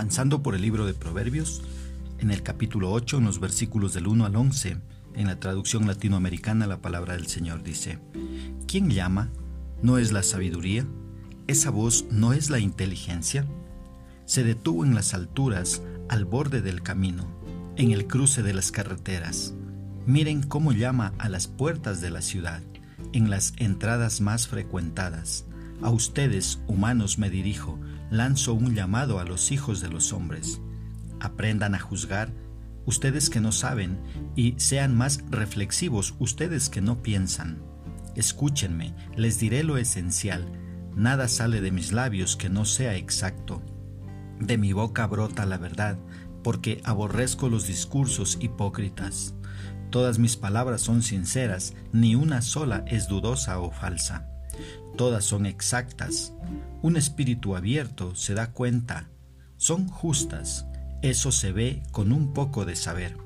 [0.00, 1.60] Avanzando por el libro de Proverbios,
[2.20, 4.78] en el capítulo 8, en los versículos del 1 al 11,
[5.14, 7.98] en la traducción latinoamericana, la palabra del Señor dice,
[8.66, 9.28] ¿quién llama?
[9.82, 10.86] ¿No es la sabiduría?
[11.48, 13.44] ¿Esa voz no es la inteligencia?
[14.24, 17.26] Se detuvo en las alturas, al borde del camino,
[17.76, 19.52] en el cruce de las carreteras.
[20.06, 22.62] Miren cómo llama a las puertas de la ciudad,
[23.12, 25.44] en las entradas más frecuentadas.
[25.82, 27.78] A ustedes, humanos, me dirijo,
[28.10, 30.60] lanzo un llamado a los hijos de los hombres.
[31.20, 32.34] Aprendan a juzgar,
[32.84, 33.98] ustedes que no saben,
[34.36, 37.62] y sean más reflexivos, ustedes que no piensan.
[38.14, 40.52] Escúchenme, les diré lo esencial.
[40.94, 43.62] Nada sale de mis labios que no sea exacto.
[44.38, 45.98] De mi boca brota la verdad,
[46.42, 49.34] porque aborrezco los discursos hipócritas.
[49.88, 54.26] Todas mis palabras son sinceras, ni una sola es dudosa o falsa.
[55.00, 56.34] Todas son exactas.
[56.82, 59.08] Un espíritu abierto se da cuenta.
[59.56, 60.66] Son justas.
[61.00, 63.16] Eso se ve con un poco de saber.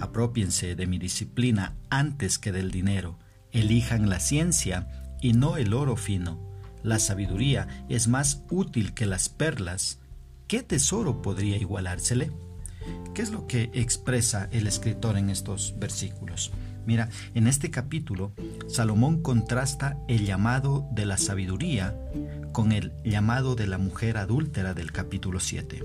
[0.00, 3.18] Apropiense de mi disciplina antes que del dinero.
[3.50, 6.38] Elijan la ciencia y no el oro fino.
[6.84, 9.98] La sabiduría es más útil que las perlas.
[10.46, 12.30] ¿Qué tesoro podría igualársele?
[13.12, 16.52] ¿Qué es lo que expresa el escritor en estos versículos?
[16.86, 18.32] Mira, en este capítulo,
[18.68, 21.96] Salomón contrasta el llamado de la sabiduría
[22.52, 25.82] con el llamado de la mujer adúltera del capítulo 7.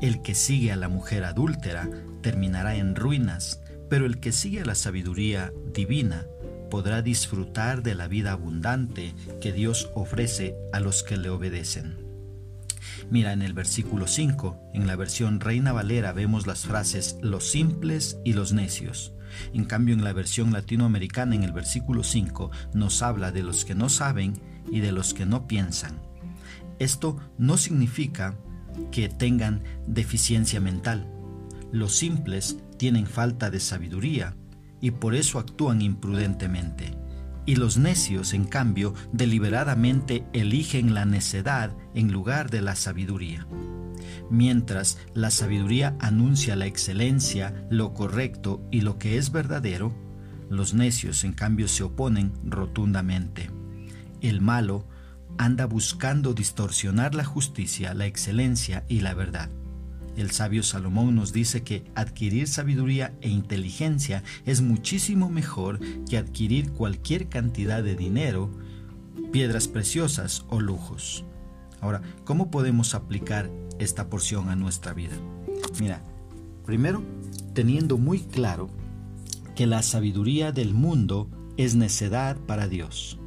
[0.00, 1.88] El que sigue a la mujer adúltera
[2.22, 6.26] terminará en ruinas, pero el que sigue a la sabiduría divina
[6.70, 11.98] podrá disfrutar de la vida abundante que Dios ofrece a los que le obedecen.
[13.10, 18.18] Mira, en el versículo 5, en la versión Reina Valera vemos las frases los simples
[18.24, 19.12] y los necios.
[19.52, 23.74] En cambio, en la versión latinoamericana, en el versículo 5, nos habla de los que
[23.74, 24.34] no saben
[24.70, 26.00] y de los que no piensan.
[26.78, 28.36] Esto no significa
[28.90, 31.06] que tengan deficiencia mental.
[31.72, 34.34] Los simples tienen falta de sabiduría
[34.80, 36.96] y por eso actúan imprudentemente.
[37.46, 43.46] Y los necios, en cambio, deliberadamente eligen la necedad en lugar de la sabiduría.
[44.30, 49.92] Mientras la sabiduría anuncia la excelencia, lo correcto y lo que es verdadero,
[50.48, 53.50] los necios en cambio se oponen rotundamente.
[54.20, 54.86] El malo
[55.38, 59.50] anda buscando distorsionar la justicia, la excelencia y la verdad.
[60.16, 65.78] El sabio Salomón nos dice que adquirir sabiduría e inteligencia es muchísimo mejor
[66.08, 68.50] que adquirir cualquier cantidad de dinero,
[69.32, 71.24] piedras preciosas o lujos.
[71.80, 75.16] Ahora, ¿cómo podemos aplicar esta porción a nuestra vida?
[75.80, 76.02] Mira,
[76.66, 77.02] primero,
[77.54, 78.68] teniendo muy claro
[79.54, 83.18] que la sabiduría del mundo es necedad para Dios,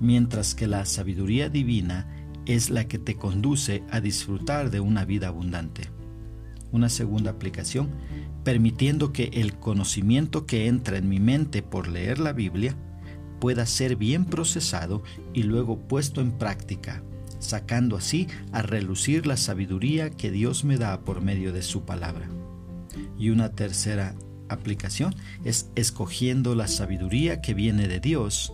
[0.00, 2.08] mientras que la sabiduría divina
[2.46, 5.90] es la que te conduce a disfrutar de una vida abundante.
[6.72, 7.90] Una segunda aplicación,
[8.44, 12.76] permitiendo que el conocimiento que entra en mi mente por leer la Biblia
[13.40, 17.02] pueda ser bien procesado y luego puesto en práctica
[17.40, 22.28] sacando así a relucir la sabiduría que Dios me da por medio de su palabra.
[23.18, 24.14] Y una tercera
[24.48, 25.14] aplicación
[25.44, 28.52] es escogiendo la sabiduría que viene de Dios,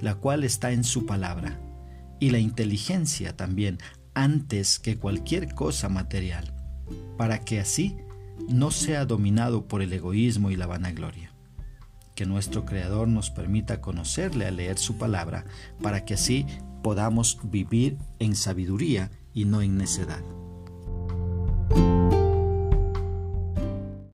[0.00, 1.58] la cual está en su palabra,
[2.20, 3.78] y la inteligencia también
[4.14, 6.54] antes que cualquier cosa material,
[7.16, 7.96] para que así
[8.48, 11.32] no sea dominado por el egoísmo y la vanagloria.
[12.14, 15.44] Que nuestro Creador nos permita conocerle al leer su palabra,
[15.82, 16.46] para que así
[16.82, 20.22] podamos vivir en sabiduría y no en necedad.